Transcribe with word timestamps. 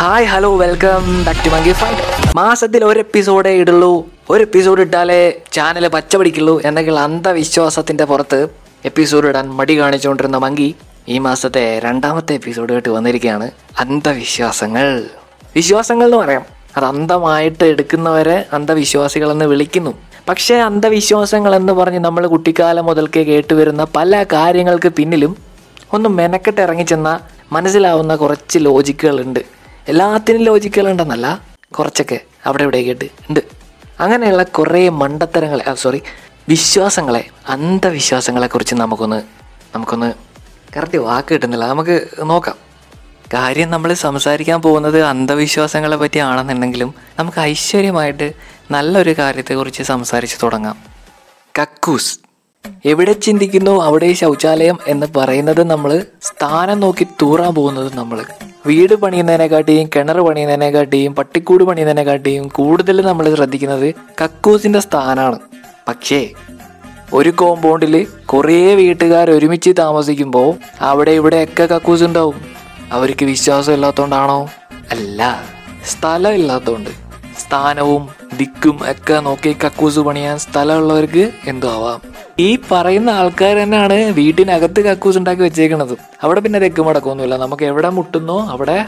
Hi 0.00 0.24
hello 0.24 0.56
welcome 0.56 1.24
back 1.24 1.44
to 1.46 1.48
monkey 1.48 1.72
fight 1.72 2.36
മാസത്തിൽ 2.36 2.84
ഒരു 2.84 2.98
എപ്പിസോഡേ 2.98 3.50
ഇടുള്ളൂ. 3.50 4.06
ഒരു 4.30 4.42
എപ്പിസോഡ് 4.42 4.80
ഇട്ടാലേ 4.80 5.40
ചാനൽ 5.52 5.88
പച്ച 5.88 6.16
പിടിക്കുള്ളൂ 6.16 6.62
എന്നൊക്കെയുള്ള 6.64 7.00
അന്ധവിശ്വാസത്തിന്റെ 7.00 8.04
പുറത്ത് 8.04 8.48
എപ്പിസോഡ് 8.84 9.28
ഇടാൻ 9.28 9.50
മടി 9.50 9.80
കാണിച്ചുകൊണ്ടിരുന്ന 9.80 10.36
മങ്കി 10.36 10.74
ഈ 11.08 11.18
മാസത്തെ 11.18 11.78
രണ്ടാമത്തെ 11.78 12.32
എപ്പിസോഡ് 12.32 12.72
കേട്ട് 12.72 12.88
വന്നിരിക്കുകയാണ്. 12.88 13.50
അന്ധവിശ്വാസങ്ങൾ. 13.78 15.04
വിശ്വാസങ്ങൾ 15.54 16.04
എന്ന് 16.04 16.16
പറയാം. 16.16 16.46
അത് 16.76 16.84
അന്ധമായിട്ട് 16.84 17.64
എടുക്കുന്നവരെ 17.64 18.44
അന്ധവിശ്വാസികളെന്ന് 18.52 19.44
വിളിക്കുന്നു. 19.44 19.90
പക്ഷേ 20.28 20.54
അന്ധവിശ്വാസങ്ങൾ 20.54 21.54
എന്ന് 21.54 21.72
പറഞ്ഞ് 21.72 21.98
നമ്മൾ 21.98 22.26
കുട്ടിക്കാലം 22.26 22.84
മുതൽക്കേ 22.84 23.22
കേട്ടുവരുന്ന 23.22 23.86
പല 23.96 24.24
കാര്യങ്ങൾക്ക് 24.32 24.88
പിന്നിലും 24.88 25.36
ഒന്ന് 25.92 26.08
മെനക്കെട്ട് 26.08 26.60
ഇറങ്ങിച്ചെന്നാൽ 26.60 27.18
മനസ്സിലാവുന്ന 27.52 28.16
കുറച്ച് 28.16 28.58
ലോജിക്കുകളുണ്ട് 28.62 29.59
എല്ലാത്തിനും 29.90 30.42
ലോജിക്കലുണ്ടെന്നല്ല 30.42 31.42
കുറച്ചൊക്കെ 31.70 32.20
അവിടെ 32.46 32.82
കേട്ട് 32.82 33.04
ഉണ്ട്. 33.04 33.40
അങ്ങനെയുള്ള 34.00 34.42
കുറേ 34.42 34.88
മണ്ടത്തരങ്ങളെ 34.88 35.74
സോറി 35.74 36.02
വിശ്വാസങ്ങളെ 36.48 37.28
അന്ധവിശ്വാസങ്ങളെക്കുറിച്ച് 37.48 38.74
നമുക്കൊന്ന് 38.74 39.22
നമുക്കൊന്ന് 39.74 40.12
കറക്റ്റ് 40.76 40.98
വാക്ക് 40.98 41.32
കിട്ടുന്നില്ല. 41.32 41.66
നമുക്ക് 41.66 42.08
നോക്കാം. 42.22 42.56
കാര്യം 43.34 43.70
നമ്മൾ 43.70 43.92
സംസാരിക്കാൻ 43.92 44.62
പോകുന്നത് 44.62 45.02
അന്ധവിശ്വാസങ്ങളെ 45.02 45.96
പറ്റിയാണെന്നുണ്ടെങ്കിലും 45.96 46.94
നമുക്ക് 47.18 47.38
ഐശ്വര്യമായിട്ട് 47.38 48.32
നല്ലൊരു 48.70 49.18
കാര്യത്തെക്കുറിച്ച് 49.18 49.82
സംസാരിച്ച് 49.82 50.36
തുടങ്ങാം. 50.42 50.78
കക്കൂസ്. 51.62 52.18
എവിടെ 52.84 53.12
ചിന്തിക്കുന്നു 53.12 53.82
അവിടെ 53.82 54.12
ശൗചാലയം 54.12 54.78
എന്ന് 54.86 55.06
പറയുന്നത് 55.16 55.62
നമ്മൾ 55.62 56.06
സ്ഥാനം 56.22 56.80
നോക്കി 56.80 57.06
തൂറാൻ 57.22 57.54
പോകുന്നത് 57.54 57.94
നമ്മൾ. 57.94 58.24
വീട് 58.64 58.94
പണിയുന്നതിനെക്കാട്ടിയും 58.94 59.90
കിണർ 59.96 60.20
പണിയുന്നതിനെക്കാട്ടിയും 60.20 61.14
പട്ടിക്കൂട് 61.14 61.64
പണിയുന്നതിനെക്കാട്ടിയും 61.64 62.48
കൂടുതൽ 62.48 63.00
നമ്മൾ 63.00 63.34
ശ്രദ്ധിക്കുന്നത് 63.34 63.94
കക്കൂസിന്റെ 64.22 64.80
സ്ഥാനമാണ് 64.80 65.38
പക്ഷേ 65.88 66.30
ഒരു 67.12 67.30
കോമ്പൗണ്ടിൽ 67.30 68.06
കുറേ 68.26 68.74
വീട്ടുകാർ 68.74 69.30
ഒരുമിച്ച് 69.30 69.70
താമസിക്കുമ്പോൾ 69.78 70.56
അവിടെ 70.80 71.10
ഇവിടെയൊക്കെ 71.10 71.64
കക്കൂസ് 71.66 72.04
ഉണ്ടാവും. 72.04 72.36
അവർക്ക് 72.92 73.24
വിശ്വാസം 73.24 73.72
ഇല്ലാത്തതുകൊണ്ടാണോ 73.72 74.48
അല്ല 74.90 75.42
സ്ഥലം 75.84 76.34
ഇല്ലാത്തതുകൊണ്ട് 76.34 76.90
സ്ഥാനവും 77.40 78.08
ദിക്കും 78.36 78.80
ഒക്കെ 78.90 79.20
നോക്കി 79.20 79.56
കക്കൂസ് 79.64 79.98
പണിയാൻ 80.00 80.38
സ്ഥലമുള്ളവർക്ക് 80.38 81.32
എന്തോ 81.46 81.70
ആവാം 81.70 82.00
ഈ 82.42 82.48
പറയുന്ന 82.70 83.10
ആൾക്കാർ 83.20 83.54
തന്നെയാണ് 83.62 83.96
വീട്ടിനകത്ത് 84.18 84.80
കക്കൂസ് 84.88 85.18
ഉണ്ടാക്കി 85.20 85.42
വെച്ചേക്കണത്. 85.46 85.94
അവിടെ 86.24 86.40
പിന്നെ 86.44 86.58
തെക്ക് 86.64 86.82
മടക്കൊന്നുമില്ല 86.88 87.36
നമുക്ക് 87.44 87.64
എവിടെ 87.70 87.90
മുട്ടുന്നോ 87.98 88.38
അവിടെ 88.54 88.78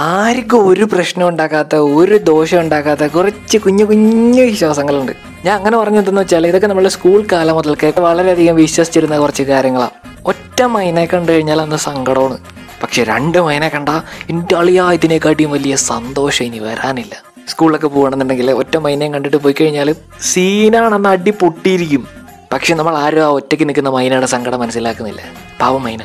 ആർക്കും 0.00 0.60
ഒരു 0.68 0.84
പ്രശ്നം 0.92 1.24
ഉണ്ടാക്കാത്ത 1.30 1.74
ഒരു 1.98 2.16
ദോഷം 2.28 2.58
ഉണ്ടാക്കാത്ത 2.64 3.06
കുറച്ച് 3.16 3.56
കുഞ്ഞു 3.64 3.84
കുഞ്ഞു 3.90 4.42
വിശ്വാസങ്ങളുണ്ട്. 4.50 5.12
ഞാൻ 5.46 5.54
അങ്ങനെ 5.58 5.76
പറഞ്ഞതെന്ന് 5.80 6.22
വെച്ചാൽ 6.22 6.46
ഇതൊക്കെ 6.50 6.68
നമ്മുടെ 6.70 6.92
സ്കൂൾ 6.96 7.18
കാലം 7.32 7.56
മുതൽക്കേ 7.58 7.90
വളരെയധികം 8.06 8.56
വിശ്വസിച്ചിരുന്ന 8.62 9.18
കുറച്ച് 9.22 9.44
കാര്യങ്ങളാണ് 9.50 9.96
ഒറ്റ 10.32 10.62
മൈനെ 10.74 11.04
കണ്ടു 11.12 11.30
കഴിഞ്ഞാൽ 11.32 11.60
അന്ന് 11.64 11.80
സങ്കടമാണ്. 11.88 12.38
പക്ഷെ 12.82 13.02
രണ്ട് 13.12 13.38
മൈനെ 13.46 13.68
കണ്ട 13.74 13.90
എന്റെ 14.32 14.56
അളിയാ 14.60 14.86
ഇതിനെക്കാട്ടിയും 14.98 15.52
വലിയ 15.56 15.74
സന്തോഷം 15.90 16.46
ഇനി 16.48 16.62
വരാനില്ല. 16.68 17.14
സ്കൂളിലൊക്കെ 17.48 17.88
പോകണമെന്നുണ്ടെങ്കിൽ 17.88 18.50
ഒറ്റ 18.50 18.76
മൈനയും 18.76 19.12
കണ്ടിട്ട് 19.12 19.36
പോയി 19.36 19.54
കഴിഞ്ഞാൽ 19.60 19.94
സീനാണെന്ന് 20.20 21.08
അടി 21.08 21.30
പൊട്ടിയിരിക്കും. 21.30 22.08
പക്ഷെ 22.52 22.74
നമ്മൾ 22.74 22.96
ആരും 22.96 23.22
ആ 23.22 23.26
ഒറ്റയ്ക്ക് 23.26 23.68
നിൽക്കുന്ന 23.68 23.88
മൈനയുടെ 23.88 24.26
സങ്കടം 24.26 24.60
മനസ്സിലാക്കുന്നില്ല. 24.60 25.20
പാവം 25.60 25.82
മൈന. 25.82 26.00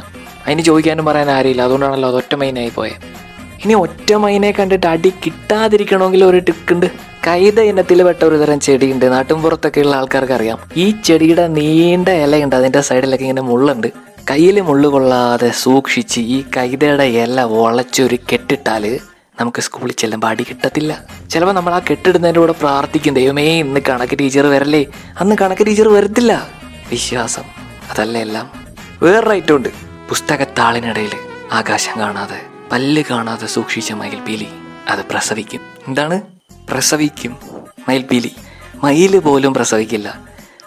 അതിന് 0.47 0.61
ചോദിക്കാനും 0.61 1.05
പറയാൻ 1.05 1.29
ആരുമില്ല. 1.29 1.61
അതുകൊണ്ടാണല്ലോ 1.61 2.09
അത് 2.09 2.15
ഒറ്റ 2.15 2.35
മൈനായി 2.35 2.69
പോയത് 2.69 3.27
ഇനി 3.65 3.73
ഒറ്റ 3.73 4.13
മൈനെ 4.13 4.51
കണ്ടിട്ട് 4.51 4.85
അടി 4.85 5.13
കിട്ടാതിരിക്കണമെങ്കിൽ 5.25 6.25
ഒരു 6.25 6.39
ടിക്കുണ്ട് 6.39 6.85
കൈത 7.27 7.59
ഇനത്തിൽ 7.59 8.03
പെട്ട 8.03 8.23
ഒരു 8.23 8.35
തരം 8.35 8.59
ചെടിയുണ്ട്. 8.59 9.05
നാട്ടിൻപുറത്തൊക്കെ 9.11 9.81
ഉള്ള 9.81 9.95
ആൾക്കാർക്ക് 9.95 10.33
അറിയാം. 10.33 10.59
ഈ 10.77 10.95
ചെടിയുടെ 11.05 11.47
നീണ്ട 11.47 12.09
ഇലയുണ്ട്. 12.09 12.55
അതിന്റെ 12.55 12.81
സൈഡിലൊക്കെ 12.81 13.23
ഇങ്ങനെ 13.23 13.41
മുള്ളുണ്ട്. 13.41 13.87
കയ്യിൽ 14.31 14.61
മുള്ളു 14.61 14.89
കൊള്ളാതെ 14.89 15.49
സൂക്ഷിച്ച് 15.49 16.19
ഈ 16.19 16.43
കൈതയുടെ 16.57 17.03
ഇല 17.03 17.41
വളച്ചൊരു 17.41 18.17
കെട്ടിട്ടാൽ 18.33 18.99
നമുക്ക് 19.39 19.61
സ്കൂളിൽ 19.61 19.93
ചെല്ലുമ്പോൾ 19.93 20.27
അടി 20.27 20.43
കിട്ടത്തില്ല. 20.43 21.05
ചിലപ്പോൾ 21.29 21.53
നമ്മൾ 21.53 21.73
ആ 21.73 21.79
കെട്ടിടുന്നതിന്റെ 21.79 22.39
കൂടെ 22.39 22.51
പ്രാർത്ഥിക്കും 22.51 23.13
ദൈവമേ 23.13 23.59
ഇന്ന് 23.59 23.79
കണക്ക് 23.89 24.19
ടീച്ചർ 24.19 24.45
വരല്ലേ? 24.45 24.85
അന്ന് 25.19 25.35
കണക്ക് 25.41 25.65
ടീച്ചർ 25.65 25.87
വരത്തില്ല. 25.87 26.47
വിശ്വാസം 26.91 27.43
അതല്ല 27.91 28.17
എല്ലാം? 28.17 28.67
വേറൊരു 29.01 29.29
ഐറ്റമുണ്ട് 29.29 29.69
പുസ്തകത്താളിനിടയിൽ 30.09 31.11
ആകാശം 31.51 31.99
കാണാതെ 31.99 32.41
പല്ല് 32.71 33.03
കാണാതെ 33.11 33.47
സൂക്ഷിച്ച 33.47 33.91
മയിൽപീലി 33.91 34.47
അത് 34.87 34.99
പ്രസവിക്കും. 35.11 35.61
എന്താണ്? 35.87 36.21
പ്രസവിക്കും. 36.69 37.37
മയിൽപീലി 37.89 38.31
മയിൽ 38.83 39.19
പോലും 39.19 39.53
പ്രസവിക്കില്ല. 39.53 40.19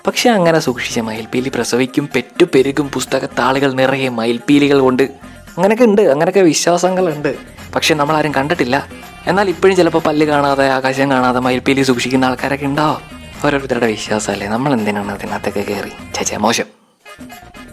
പക്ഷെ 0.07 0.31
അങ്ങനെ 0.31 0.59
സൂക്ഷിച്ച 0.59 1.01
മയിൽപീലി 1.01 1.49
പ്രസവിക്കും. 1.49 2.09
പെറ്റു 2.15 2.47
പെരുകും 2.55 2.91
പുസ്തകത്താളുകൾ 2.91 3.73
നിറയെ 3.73 4.09
മയിൽപീലികൾ 4.09 4.81
കൊണ്ട്. 4.81 5.03
അങ്ങനെയൊക്കെ 5.03 5.85
ഉണ്ട്. 5.85 6.03
അങ്ങനെയൊക്കെ 6.03 6.41
വിശ്വാസങ്ങളുണ്ട്. 6.41 7.60
പക്ഷെ 7.75 7.95
നമ്മളാരും 7.95 8.35
കണ്ടിട്ടില്ല. 8.35 8.89
എന്നാൽ 9.27 9.49
ഇപ്പോഴും 9.49 9.77
ചിലപ്പോൾ 9.77 9.99
പല്ല് 9.99 10.27
കാണാതെ 10.27 10.69
ആകാശം 10.69 11.11
കാണാതെ 11.11 11.41
മയിൽപീലി 11.41 11.83
സൂക്ഷിക്കുന്ന 11.83 12.25
ആൾക്കാരൊക്കെ 12.25 12.67
ഉണ്ടാവും. 12.67 13.01
ഓരോരുത്തരുടെ 13.45 13.87
വിശ്വാസമല്ലേ? 13.87 14.47
നമ്മൾ 14.47 14.73
എന്തിനാണ് 14.73 15.13
അതിനകത്തൊക്കെ 15.13 15.61
കയറി? 15.61 15.89
ചേച്ചേ 16.15 16.37
മോശം. 16.37 16.65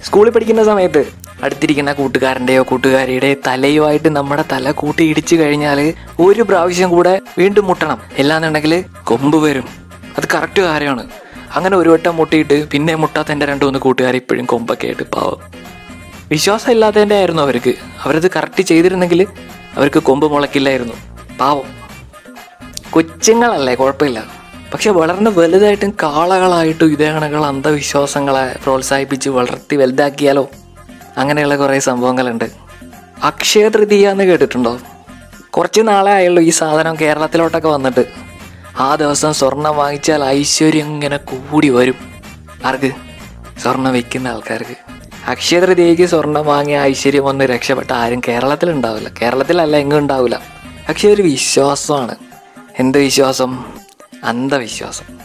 സ്കൂളിൽ 0.03 0.31
പഠിക്കുന്ന 0.31 0.63
സമയത്ത് 0.63 1.05
അടുത്തിരിക്കുന്ന 1.43 1.93
കൂട്ടുകാരന്റെയോ 1.93 2.63
കൂട്ടുകാരിയുടെയോ 2.63 3.35
തലയുമായിട്ട് 3.47 4.15
നമ്മുടെ 4.15 4.43
തല 4.51 4.71
കൂട്ടി 4.71 5.03
ഇടിച്ചു 5.03 5.35
കഴിഞ്ഞാൽ 5.35 5.93
ഒരു 6.19 6.41
പ്രാവശ്യം 6.41 6.89
കൂടെ 6.89 7.21
വീണ്ടും 7.37 7.65
മുട്ടണം. 7.65 8.01
എല്ലാന്നുണ്ടെങ്കിൽ 8.17 8.85
കൊമ്പ് 9.03 9.37
വരും. 9.37 9.63
അത് 10.17 10.23
കറക്റ്റ് 10.33 10.61
കാര്യമാണ്. 10.61 11.09
അങ്ങനെ 11.55 11.77
ഒരു 11.77 11.89
വട്ടം 11.89 12.15
മുട്ടിയിട്ട് 12.15 12.69
പിന്നെ 12.69 12.95
മുട്ടാത്ത 12.95 13.31
എന്റെ 13.31 13.45
രണ്ടു 13.45 13.65
മൂന്ന് 13.65 13.79
കൂട്ടുകാർ 13.79 14.15
ഇപ്പോഴും 14.15 14.45
കൊമ്പൊക്കെ 14.45 14.85
ആയിട്ട് 14.85 15.03
പാവം. 15.03 15.37
വിശ്വാസം 16.31 16.71
ഇല്ലാത്തതിന്റെ 16.71 17.15
ആയിരുന്നു 17.15 17.41
അവർക്ക്. 17.41 17.73
അവരത് 18.03 18.31
കറക്റ്റ് 18.35 18.63
ചെയ്തിരുന്നെങ്കിൽ 18.63 19.27
അവർക്ക് 19.77 19.99
കൊമ്പ് 19.99 20.31
മുളക്കില്ലായിരുന്നു 20.31 20.93
പാവം. 21.39 21.77
കൊച്ചുങ്ങളല്ലേ 22.89 23.75
കുഴപ്പമില്ല. 23.75 24.25
പക്ഷെ 24.73 24.89
വളർന്ന് 24.89 25.31
വലുതായിട്ടും 25.31 25.97
കാളകളായിട്ടും 26.03 26.91
ഇതേ 26.91 27.11
കണക്കുള്ള 27.11 27.47
അന്ധവിശ്വാസങ്ങളെ 27.47 28.55
പ്രോത്സാഹിപ്പിച്ച് 28.63 29.29
വളർത്തി 29.29 29.75
വലുതാക്കിയാലോ? 29.75 30.49
അങ്ങനെയുള്ള 31.17 31.55
കുറേ 31.55 31.79
സംഭവങ്ങളുണ്ട്. 31.79 32.45
അക്ഷയ 33.23 33.67
തൃതീയ 33.67 34.09
എന്ന് 34.09 34.23
കേട്ടിട്ടുണ്ടോ? 34.23 34.79
കുറച്ച് 35.49 35.81
നാളെ 35.81 36.11
ആയുള്ളൂ 36.11 36.43
ഈ 36.43 36.49
സാധനം 36.49 36.97
കേരളത്തിലോട്ടൊക്കെ 37.01 37.67
വന്നിട്ട്. 37.67 38.05
ആ 38.79 38.95
ദിവസം 38.95 39.33
സ്വർണം 39.33 39.75
വാങ്ങിച്ചാൽ 39.75 40.23
ഐശ്വര്യം 40.23 40.85
ഇങ്ങനെ 40.85 41.17
കൂടി 41.17 41.69
വരും. 41.69 41.95
ആർക്ക്? 42.65 42.91
സ്വർണം 43.59 43.93
വെക്കുന്ന 43.93 44.27
ആൾക്കാർക്ക്. 44.27 44.96
അക്ഷയ 45.27 45.59
തൃതീയക്ക് 45.59 46.05
സ്വർണം 46.05 46.45
വാങ്ങിയ 46.45 46.79
ഐശ്വര്യം 46.79 47.25
വന്ന് 47.25 47.45
രക്ഷപ്പെട്ട 47.45 47.93
ആരും 47.93 48.21
കേരളത്തിൽ 48.27 48.71
ഉണ്ടാവില്ല 48.71 49.09
കേരളത്തിലല്ല 49.21 49.77
എങ്ങും 49.77 49.97
ഉണ്ടാവില്ല. 49.97 50.41
പക്ഷെ 50.89 51.07
ഒരു 51.07 51.21
വിശ്വാസമാണ്. 51.21 52.15
എന്ത് 52.79 52.97
വിശ്വാസം? 52.97 53.65
അന്ധവിശ്വാസം. 54.23 55.17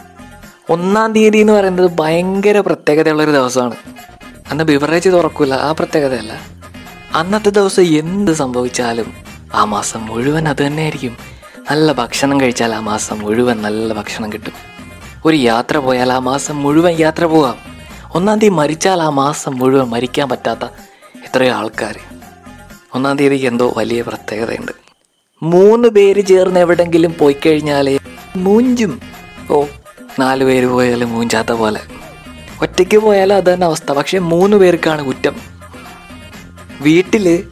ഒന്നാം 0.70 1.12
തീയതി 1.12 1.38
എന്ന് 1.38 1.52
പറയുന്നത് 1.52 1.90
ഭയങ്കര 1.90 2.60
പ്രത്യേകതയുള്ളൊരു 2.60 3.30
ദിവസമാണ്. 3.30 3.74
അന്ന് 4.50 4.64
ബിവറേജ് 4.64 5.08
തുറക്കില്ല 5.08 5.54
ആ 5.54 5.72
പ്രത്യേകതയല്ല. 5.72 6.40
അന്നത്തെ 7.14 7.50
ദിവസം 7.50 7.82
എന്ത് 7.82 8.32
സംഭവിച്ചാലും 8.32 9.14
ആ 9.54 9.64
മാസം 9.64 10.06
മുഴുവൻ 10.06 10.48
അത് 10.48 10.66
തന്നെയായിരിക്കും. 10.66 11.16
നല്ല 11.70 11.92
ഭക്ഷണം 11.92 12.40
കഴിച്ചാൽ 12.40 12.74
ആ 12.74 12.80
മാസം 12.80 13.18
മുഴുവൻ 13.18 13.62
നല്ല 13.62 13.92
ഭക്ഷണം 13.92 14.32
കിട്ടും. 14.32 14.52
ഒരു 15.24 15.36
യാത്ര 15.36 15.76
പോയാൽ 15.76 16.12
ആ 16.12 16.18
മാസം 16.18 16.62
മുഴുവൻ 16.62 16.92
യാത്ര 17.00 17.24
പോകാം. 17.24 17.71
ഒന്നാം 18.14 18.38
തീയതി 18.38 18.54
മരിച്ചാൽ 18.54 19.02
ആ 19.02 19.08
മാസം 19.08 19.58
മുഴുവൻ 19.58 19.88
മരിക്കാൻ 19.88 20.28
പറ്റാത്ത 20.28 20.64
എത്രയോ 21.26 21.52
ആൾക്കാർ. 21.52 21.98
ഒന്നാം 22.94 23.18
തീയതിക്ക് 23.18 23.46
എന്തോ 23.46 23.74
വലിയ 23.76 24.02
പ്രത്യേകതയുണ്ട്. 24.02 24.72
മൂന്ന് 25.42 25.88
പേര് 25.88 26.26
ചേർന്ന് 26.26 26.60
എവിടെങ്കിലും 26.60 27.14
പോയി 27.20 27.36
കഴിഞ്ഞാൽ 27.46 27.98
മൂഞ്ചും 28.36 29.00
ഓ 29.50 29.64
നാല് 30.18 30.44
പേര് 30.44 30.66
പോയാൽ 30.66 31.04
മൂഞ്ചാത്ത 31.04 31.52
പോലെ. 31.52 31.80
ഒറ്റയ്ക്ക് 32.62 32.98
പോയാലും 32.98 33.36
അത് 33.36 33.54
തന്നെ 33.54 33.66
അവസ്ഥ. 33.66 33.92
പക്ഷെ 33.92 34.18
മൂന്ന് 34.18 34.56
പേർക്കാണ് 34.56 35.04
കുറ്റം. 35.04 35.34
വീട്ടിൽ 36.80 37.44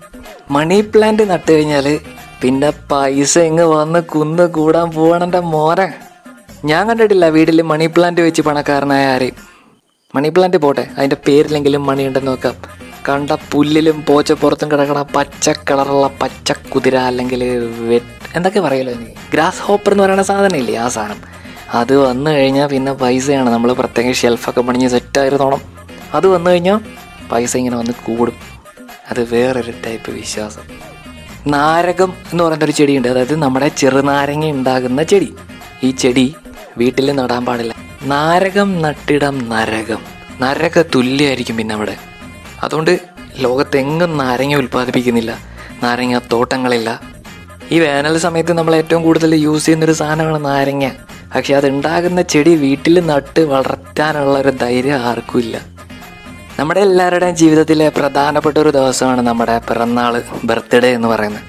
മണി 0.50 0.80
പ്ലാന്റ് 0.80 1.30
നട്ടു 1.30 1.52
കഴിഞ്ഞാൽ 1.52 2.00
പിന്നെ 2.42 2.70
പൈസ 2.70 3.38
ഇങ്ങ് 3.38 3.62
വന്ന് 3.62 4.00
കുന്ന് 4.02 4.42
കൂടാൻ 4.42 4.90
പോകണന്റെ 4.90 5.40
മോര 5.40 5.80
ഞാൻ 6.64 6.88
കണ്ടിട്ടില്ല 6.88 7.26
വീട്ടിൽ 7.26 7.62
മണി 7.62 7.86
പ്ലാന്റ് 7.86 8.20
വെച്ച് 8.20 8.42
പണക്കാരനായ 8.42 9.06
ആരെയും. 9.06 9.49
മണി 10.14 10.28
പ്ലാന്റ് 10.28 10.56
പോട്ടെ 10.56 10.86
അതിന്റെ 10.98 11.16
പേരിലെങ്കിലും 11.28 11.86
മണി 11.86 12.06
ഉണ്ടെന്ന് 12.06 12.30
നോക്കാം. 12.30 12.54
കണ്ട 13.08 13.30
പുല്ലിലും 13.52 13.96
പോച്ച 13.96 14.08
പോച്ചപ്പുറത്തും 14.08 14.70
കിടക്കണ 14.70 15.02
പച്ച 15.02 15.50
കളറുള്ള 15.50 16.10
പച്ച 16.22 16.52
കുതിര 16.52 16.96
അല്ലെങ്കിൽ 16.96 17.44
എന്തൊക്കെ 18.34 18.60
പറയല്ലോ 18.60 18.92
എനിക്ക് 18.92 19.12
ഗ്രാസ് 19.32 19.62
ഹോപ്പർ 19.62 19.92
എന്ന് 19.92 20.04
പറയുന്ന 20.04 20.22
സാധനം 20.22 20.56
ഇല്ലേ 20.56 20.74
ആ 20.74 20.88
സാധനം? 20.88 21.20
അത് 21.74 21.96
വന്നു 21.96 22.30
കഴിഞ്ഞാൽ 22.30 22.66
പിന്നെ 22.66 22.92
പൈസയാണ്. 22.92 23.50
നമ്മൾ 23.50 23.72
പ്രത്യേക 23.72 24.12
ഷെൽഫൊക്കെ 24.12 24.60
പണിഞ്ഞ് 24.60 24.88
സെറ്റായിരുന്നോണം 24.88 25.62
അത് 26.14 26.26
വന്നു 26.26 26.50
കഴിഞ്ഞാൽ 26.50 26.80
പൈസ 27.32 27.56
ഇങ്ങനെ 27.56 27.76
വന്ന് 27.76 27.92
കൂടും. 27.92 28.34
അത് 29.10 29.34
വേറൊരു 29.34 29.72
ടൈപ്പ് 29.86 30.10
വിശ്വാസം. 30.10 30.62
നാരകം 31.46 32.12
എന്ന് 32.32 32.44
പറയുന്ന 32.44 32.64
ഒരു 32.64 32.72
ചെടിയുണ്ട്. 32.72 33.08
അതായത് 33.08 33.36
നമ്മുടെ 33.36 33.68
ചെറുനാരങ്ങ 33.68 34.50
ഉണ്ടാകുന്ന 34.50 35.02
ചെടി. 35.02 35.34
ഈ 35.82 35.90
ചെടി 35.90 36.34
വീട്ടിൽ 36.78 37.12
നടാൻ 37.12 37.44
പാടില്ല. 37.46 37.79
നാരകം 38.02 38.82
നട്ടിടം 38.82 39.48
നരകം. 39.48 39.98
നരക 40.40 40.82
തുല്യമായിരിക്കും 40.94 41.56
പിന്നെ 41.56 41.74
അവിടെ. 41.74 41.96
അതുകൊണ്ട് 42.62 43.00
ലോകത്തെങ്ങും 43.38 44.16
നാരങ്ങ 44.16 44.54
ഉൽപ്പാദിപ്പിക്കുന്നില്ല. 44.54 45.38
നാരങ്ങ 45.82 46.18
തോട്ടങ്ങളില്ല. 46.32 47.00
ഈ 47.70 47.78
വേനൽ 47.78 48.18
സമയത്ത് 48.18 48.52
നമ്മൾ 48.52 48.74
ഏറ്റവും 48.74 49.02
കൂടുതൽ 49.02 49.34
യൂസ് 49.34 49.66
ചെയ്യുന്നൊരു 49.66 49.92
സാധനമാണ് 49.92 50.44
നാരങ്ങ. 50.44 50.90
പക്ഷെ 51.34 51.54
അത് 51.54 51.68
ഉണ്ടാകുന്ന 51.68 52.22
ചെടി 52.22 52.54
വീട്ടിൽ 52.54 53.06
നട്ട് 53.06 53.40
വളർത്താനുള്ള 53.40 54.38
ഒരു 54.38 54.48
ധൈര്യം 54.48 54.96
ആർക്കുമില്ല 54.96 55.60
നമ്മുടെ 56.58 56.80
എല്ലാവരുടെയും 56.80 57.36
ജീവിതത്തിലെ 57.36 57.88
പ്രധാനപ്പെട്ട 57.88 58.58
ഒരു 58.58 58.68
ദിവസമാണ് 58.68 59.20
നമ്മുടെ 59.20 59.58
പിറന്നാൾ 59.58 60.22
ബർത്ത്ഡേ 60.44 60.94
എന്ന് 60.94 61.08
പറയുന്നത്. 61.08 61.42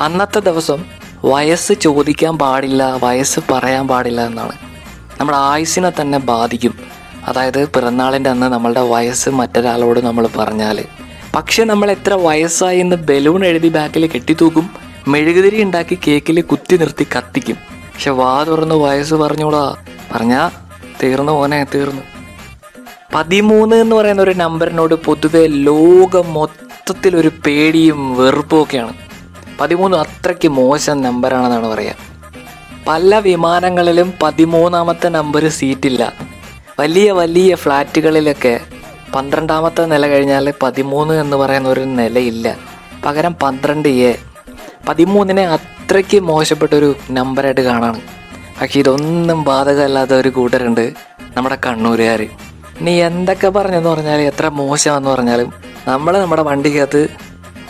അന്നത്തെ 0.00 0.40
ദിവസം 0.40 0.84
വയസ്സ് 1.24 1.72
ചോദിക്കാൻ 1.72 2.38
പാടില്ല 2.38 2.98
വയസ്സ് 3.02 3.40
പറയാൻ 3.52 3.88
പാടില്ല 3.88 4.26
എന്നാണ്. 4.26 4.69
നമ്മുടെ 5.20 5.38
ആയുസ്സിനെ 5.38 5.92
തന്നെ 6.00 6.18
ബാധിക്കും. 6.18 6.78
അതായത് 7.24 7.68
പിറന്നാളിന്റെ 7.68 8.30
അന്ന് 8.30 8.46
നമ്മളുടെ 8.46 8.80
വയസ്സ് 8.80 9.30
മറ്റൊരാളോട് 9.30 10.00
നമ്മൾ 10.00 10.28
പറഞ്ഞാൽ 10.38 10.84
പക്ഷെ 11.36 11.64
നമ്മൾ 11.64 11.90
എത്ര 11.90 12.14
വയസ്സായി 12.14 12.78
എന്ന് 12.78 12.96
ബലൂൺ 12.96 13.44
എഴുതി 13.44 13.68
ബാക്കിൽ 13.68 14.06
കെട്ടിത്തൂക്കും. 14.06 14.70
മെഴുകുതിരി 15.08 15.62
ഉണ്ടാക്കി 15.62 15.98
കേക്കിൽ 16.06 16.40
കുത്തി 16.40 16.76
നിർത്തി 16.76 17.06
കത്തിക്കും. 17.16 17.56
പക്ഷെ 17.94 18.10
വാ 18.10 18.44
തുറന്ന് 18.44 18.74
വയസ്സ് 18.74 19.14
പറഞ്ഞോളാ 19.14 19.76
പറഞ്ഞാ 20.14 20.50
തീർന്നു 21.02 21.32
ഓനെ 21.32 21.66
തീർന്നു. 21.74 22.02
പതിമൂന്ന് 23.14 23.76
എന്ന് 23.76 23.96
പറയുന്ന 23.96 24.22
ഒരു 24.22 24.30
നമ്പറിനോട് 24.30 24.94
പൊതുവെ 24.94 25.46
ലോകം 25.46 26.34
മൊത്തത്തിൽ 26.34 27.16
ഒരു 27.16 27.32
പേടിയും 27.46 28.16
വെറുപ്പും 28.16 28.62
ഒക്കെയാണ്. 28.62 28.92
പതിമൂന്ന് 29.60 29.96
അത്രയ്ക്ക് 29.96 30.48
മോശം 30.48 31.02
നമ്പറാണെന്നാണ് 31.02 31.66
പറയുക. 31.66 32.09
പല 32.86 33.18
വിമാനങ്ങളിലും 33.18 34.12
പതിമൂന്നാമത്തെ 34.22 35.08
നമ്പർ 35.08 35.48
സീറ്റില്ല. 35.48 36.12
വലിയ 36.80 37.12
വലിയ 37.12 37.54
ഫ്ലാറ്റുകളിലൊക്കെ 37.54 38.60
പന്ത്രണ്ടാമത്തെ 39.14 39.82
നില 39.82 40.06
കഴിഞ്ഞാൽ 40.06 40.54
പതിമൂന്ന് 40.62 41.14
എന്ന് 41.14 41.36
പറയുന്ന 41.36 41.68
ഒരു 41.68 41.80
നിലയില്ല. 41.80 42.56
പകരം 43.04 43.34
പന്ത്രണ്ട് 43.42 43.88
എ. 43.88 44.18
പതിമൂന്നിനെ 44.88 45.46
അത്രയ്ക്ക് 45.46 46.20
മോശപ്പെട്ടൊരു 46.20 46.96
നമ്പറായിട്ട് 47.10 47.60
കാണാണ്. 47.60 48.00
പക്ഷെ 48.60 48.78
ഇതൊന്നും 48.80 49.44
ബാധകമല്ലാത്ത 49.44 50.10
ഒരു 50.10 50.28
കൂട്ടരുണ്ട് 50.28 50.92
നമ്മുടെ 51.36 51.58
കണ്ണൂരുകാർ 51.66 52.22
ഇനി 52.22 52.90
എന്തൊക്കെ 52.90 53.48
പറഞ്ഞെന്ന് 53.48 53.90
പറഞ്ഞാൽ 53.90 54.20
എത്ര 54.20 54.48
മോശമെന്ന് 54.48 55.10
പറഞ്ഞാലും 55.10 55.52
നമ്മൾ 55.88 56.18
നമ്മുടെ 56.18 56.42
വണ്ടിക്കകത്ത് 56.42 57.08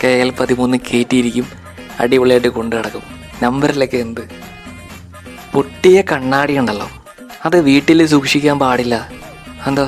കെ 0.05 0.09
എൽ 0.09 0.31
പതിമൂന്ന് 0.31 0.79
കയറ്റിയിരിക്കും 0.79 1.47
അടിപൊളിയായിട്ട് 2.01 2.49
കൊണ്ടു 2.49 2.77
കിടക്കും 2.77 3.03
നമ്പറിലൊക്കെ 3.43 3.97
എന്ത്? 3.97 4.50
പൊട്ടിയ 5.55 5.99
കണ്ണാടി 6.11 6.55
ഉണ്ടല്ലോ 6.61 6.89
അത് 7.47 7.57
വീട്ടിൽ 7.69 8.01
സൂക്ഷിക്കാൻ 8.13 8.57
പാടില്ല. 8.63 8.95
എന്താ? 9.69 9.87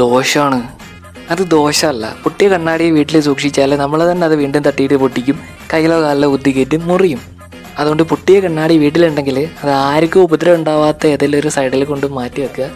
ദോഷമാണ് 0.00 0.58
അത് 1.32 1.42
ദോഷമല്ല 1.54 2.06
പൊട്ടിയ 2.24 2.46
കണ്ണാടി 2.52 2.84
വീട്ടിൽ 2.96 3.16
സൂക്ഷിച്ചാൽ 3.26 3.70
നമ്മൾ 3.82 4.00
തന്നെ 4.10 4.24
അത് 4.28 4.34
വീണ്ടും 4.42 4.62
തട്ടിയിട്ട് 4.66 4.96
പൊട്ടിക്കും. 5.02 5.36
കയ്യിലോ 5.72 5.96
കാലിലോ 6.04 6.28
കുത്തിക്കയറ്റി 6.34 6.76
മുറിയും. 6.90 7.20
അതുകൊണ്ട് 7.78 8.02
പൊട്ടിയ 8.12 8.36
കണ്ണാടി 8.44 8.74
വീട്ടിലുണ്ടെങ്കിൽ 8.82 9.38
അത് 9.62 9.70
ആർക്കും 9.70 10.22
ഉപദ്രവം 10.26 10.56
ഉണ്ടാവാത്ത 10.58 11.06
ഏതെങ്കിലും 11.14 11.40
ഒരു 11.42 11.50
സൈഡിൽ 11.56 11.84
കൊണ്ട് 11.90 12.06
മാറ്റി 12.18 12.40
വെക്കുക. 12.44 12.68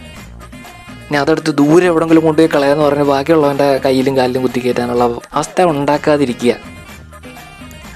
ഇനി 1.06 1.18
അതെടുത്ത് 1.22 1.52
ദൂരെ 1.60 1.86
എവിടെങ്കിലും 1.92 2.22
കൊണ്ടുപോയി 2.26 2.50
കളയാന്ന് 2.54 2.84
പറഞ്ഞ് 2.84 3.06
ബാക്കിയുള്ളവന്റെ 3.12 3.68
കയ്യിലും 3.86 4.16
കാലിലും 4.18 4.42
കുത്തിക്കേറ്റാനുള്ള 4.42 5.04
അവസ്ഥ 5.32 5.62
ഉണ്ടാക്കാതിരിക്കുക. 5.72 6.54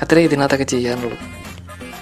അത്രേ 0.03 0.25
ഇതിനകത്തൊക്കെ 0.29 0.67
ചെയ്യാനുള്ളൂ. 0.75 1.19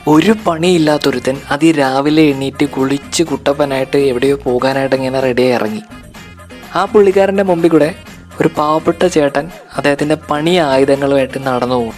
ഒരു 0.09 0.35
പണിയില്ലാത്തൊരുത്തൻ 0.47 1.37
അതി 1.51 1.73
രാവിലെ 1.73 2.23
എണീറ്റ് 2.23 2.67
കുളിച്ച് 2.67 3.23
കുട്ടപ്പനായിട്ട് 3.23 3.97
എവിടെയോ 3.97 4.37
പോകാനായിട്ട് 4.37 4.97
ഇങ്ങനെ 4.97 5.21
റെഡിയായി 5.21 5.53
ഇറങ്ങി. 5.53 5.83
ആ 6.75 6.85
പുള്ളിക്കാരന്റെ 6.85 7.43
മുമ്പിൽ 7.43 7.71
കൂടെ 7.71 7.95
ഒരു 8.41 8.51
പാവപ്പെട്ട 8.59 9.07
ചേട്ടൻ 9.07 9.51
അദ്ദേഹത്തിന്റെ 9.77 10.15
പണി 10.15 10.51
ആയുധങ്ങളുമായിട്ട് 10.51 11.47
നടന്നു 11.47 11.75
പോകും. 11.75 11.93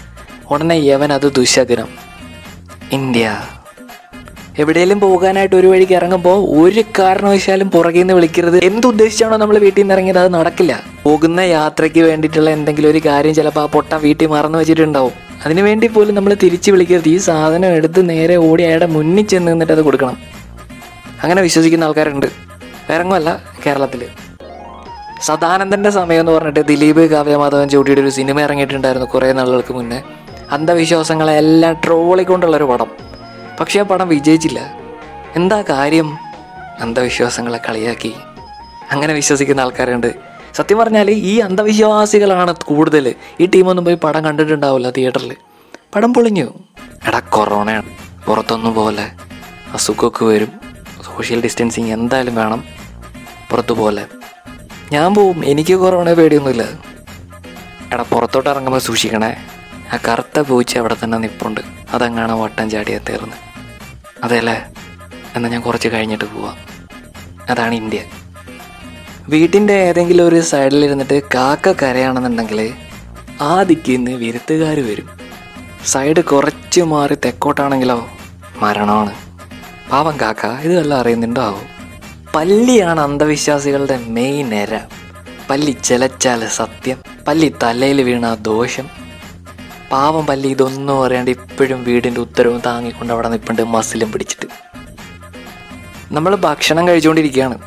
ഉടനെ 0.50 0.74
യവൻ 0.74 1.12
അത് 1.12 1.32
ദുശകനം. 1.32 1.88
ഇന്ത്യ. 2.92 3.48
എവിടെയെങ്കിലും 4.58 5.00
പോകാനായിട്ട് 5.00 5.56
ഒരു 5.56 5.66
വഴിക്ക് 5.66 5.92
ഇറങ്ങുമ്പോൾ 5.92 6.62
ഒരു 6.62 6.82
കാരണവശാലും 6.98 7.70
പുറകിൽ 7.70 7.98
നിന്ന് 7.98 8.14
വിളിക്കരുത്. 8.14 8.64
എന്തുദ്ദേശിച്ചാണോ 8.64 9.36
നമ്മൾ 9.36 9.58
വീട്ടിൽ 9.58 9.80
നിന്ന് 9.80 9.94
ഇറങ്ങിയത്? 9.94 10.18
അത് 10.18 10.34
നടക്കില്ല. 10.34 10.82
പോകുന്ന 11.02 11.40
യാത്രയ്ക്ക് 11.40 12.00
വേണ്ടിയിട്ടുള്ള 12.00 12.50
എന്തെങ്കിലും 12.50 12.90
ഒരു 12.90 13.00
കാര്യം 13.06 13.34
ചിലപ്പോൾ 13.34 13.60
ആ 13.60 13.66
പൊട്ട 13.66 13.94
വീട്ടിൽ 13.94 14.26
മറന്നു 14.26 14.58
വെച്ചിട്ടുണ്ടാവും. 14.58 15.12
അതിനു 15.46 15.62
വേണ്ടി 15.62 15.86
പോലും 15.86 16.14
നമ്മൾ 16.14 16.34
തിരിച്ച് 16.34 16.70
വിളിക്കരുത്. 16.70 17.08
ഈ 17.08 17.16
സാധനം 17.16 17.68
എടുത്ത് 17.68 18.10
നേരെ 18.10 18.36
ഓടി 18.36 18.62
അയാളുടെ 18.62 18.86
മുന്നിൽ 18.86 19.26
ചെന്ന് 19.26 19.52
നിന്നിട്ട് 19.52 19.72
അത് 19.72 19.82
കൊടുക്കണം. 19.82 20.16
അങ്ങനെ 21.22 21.42
വിശ്വസിക്കുന്ന 21.42 21.84
ആൾക്കാരുണ്ട്. 21.84 22.26
വേറെങ്ങുമല്ല 22.90 23.42
കേരളത്തിൽ 23.66 24.06
സദാനന്ദന്റെ 25.22 25.90
സമയം 25.90 26.20
എന്ന് 26.20 26.32
പറഞ്ഞിട്ട് 26.32 26.60
ദിലീപ് 26.60 27.10
കാവ്യമാധവൻ 27.10 27.68
ചൂട്ടിയുടെ 27.68 28.00
ഒരു 28.00 28.08
സിനിമ 28.08 28.40
ഇറങ്ങിയിട്ടുണ്ടായിരുന്നു 28.40 29.06
കുറേ 29.06 29.32
നാളുകൾക്ക് 29.32 29.74
മുന്നേ. 29.74 30.02
അന്ധവിശ്വാസങ്ങളെല്ലാം 30.50 31.38
എല്ലാം 31.38 31.76
ട്രോളിക്കൊണ്ടുള്ള 31.84 32.56
ഒരു 32.56 32.64
പടം. 32.64 32.86
പക്ഷേ 33.60 33.80
ആ 33.80 33.82
പടം 33.82 34.08
വിജയിച്ചില്ല. 34.08 34.74
എന്താ 35.36 35.62
കാര്യം? 35.62 36.18
അന്ധവിശ്വാസങ്ങളെ 36.80 37.60
കളിയാക്കി. 37.68 38.14
അങ്ങനെ 38.90 39.12
വിശ്വസിക്കുന്ന 39.14 39.60
ആൾക്കാരുണ്ട്. 39.60 40.14
സത്യം 40.54 40.78
പറഞ്ഞാൽ 40.78 41.10
ഈ 41.10 41.38
അന്ധവിശ്വാസികളാണ് 41.38 42.54
കൂടുതൽ 42.54 43.14
ഈ 43.40 43.46
ടീമൊന്നും 43.46 43.84
പോയി 43.84 43.96
പടം 43.96 44.24
കണ്ടിട്ടുണ്ടാവില്ല 44.24 44.90
തിയേറ്ററിൽ 44.90 45.36
പടം 45.94 46.14
പൊളിഞ്ഞു. 46.14 46.54
എടാ 47.06 47.18
കൊറോണയാണ് 47.18 47.82
പുറത്തൊന്നും 48.26 48.74
പോലെ. 48.74 49.10
അസുഖമൊക്കെ 49.72 50.24
വരും. 50.24 50.52
സോഷ്യൽ 51.04 51.42
ഡിസ്റ്റൻസിങ് 51.42 51.92
എന്തായാലും 51.92 52.34
വേണം. 52.34 52.64
പുറത്തു 53.50 53.72
പോലെ. 53.72 54.06
ഞാൻ 54.92 55.14
പോവും. 55.14 55.44
എനിക്ക് 55.44 55.74
കൊറോണ 55.74 56.12
പേടിയൊന്നുമില്ല. 56.12 56.64
എടാ 57.92 58.02
പുറത്തോട്ട് 58.02 58.50
ഇറങ്ങുമ്പോൾ 58.50 58.78
സൂക്ഷിക്കണേ. 58.78 59.36
ആ 59.92 59.98
കറുത്ത 60.08 60.40
പൂച്ച 60.40 60.78
അവിടെ 60.78 60.96
തന്നെ 61.04 61.18
നിപ്പുണ്ട്. 61.18 61.60
അതങ്ങാണ് 61.90 62.32
വട്ടം 62.32 62.70
ചാടിയാ 62.70 62.98
തീർന്ന്. 63.08 63.45
അതെല്ലേ 64.24 64.64
എന്നാൽ 65.36 65.50
ഞാൻ 65.50 65.60
കുറച്ച് 65.60 65.88
കഴിഞ്ഞിട്ട് 65.88 66.24
പോവാം. 66.24 66.56
അതാണ് 67.50 67.74
ഇന്ത്യ. 67.74 68.02
വീട്ടിന്റെ 69.28 69.72
ഏതെങ്കിലും 69.72 70.28
ഒരു 70.28 70.40
സൈഡിലിരുന്നിട്ട് 70.40 71.22
കാക്ക 71.34 71.72
കരയാണെന്നുണ്ടെങ്കിൽ 71.72 72.74
ആ 73.40 73.62
ദിക്കിന്ന് 73.62 74.10
വിരുത്തുകാർ 74.10 74.80
വരും. 74.80 75.20
സൈഡ് 75.86 76.24
കുറച്ച് 76.24 76.80
മാറി 76.80 77.14
തെക്കോട്ടാണെങ്കിലോ? 77.14 78.08
മരണമാണ്. 78.58 79.12
പാവം 79.90 80.20
കാക്ക 80.20 80.46
ഇത് 80.46 80.78
വല്ലതും 80.78 81.00
അറിയുന്നുണ്ടാവും 81.00 81.76
പല്ലിയാണ് 82.34 83.00
അന്ധവിശ്വാസികളുടെ 83.00 83.96
മെയിൻ 83.96 84.54
എര. 84.54 84.80
പല്ലി 85.50 85.76
ചിലച്ചാൽ 85.84 86.48
സത്യം. 86.48 87.02
പല്ലി 87.28 87.54
തലയിൽ 87.62 88.02
വീണ 88.02 88.34
ദോഷം. 88.34 89.05
പാവം 89.92 90.26
പല്ലി 90.26 90.48
ഇതൊന്നും 90.48 91.04
അറിയാണ്ട് 91.04 91.30
ഇപ്പോഴും 91.30 91.84
വീടിന്റെ 91.84 92.20
ഉത്തരവും 92.20 92.62
താങ്ങിക്കൊണ്ട് 92.66 93.12
അവിടെ 93.12 93.28
നിൽപ്പുണ്ട് 93.28 93.62
മസിലും 93.62 94.12
പിടിച്ചിട്ട്. 94.12 94.46
നമ്മൾ 96.12 96.34
ഭക്ഷണം 96.34 96.88
കഴിച്ചുകൊണ്ടിരിക്കുകയാണ് 96.88 97.58